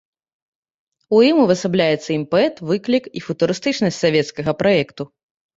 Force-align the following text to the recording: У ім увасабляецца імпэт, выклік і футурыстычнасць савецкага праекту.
У 1.17 1.19
ім 1.27 1.37
увасабляецца 1.43 2.09
імпэт, 2.17 2.53
выклік 2.71 3.05
і 3.21 3.23
футурыстычнасць 3.27 4.01
савецкага 4.07 4.51
праекту. 4.65 5.03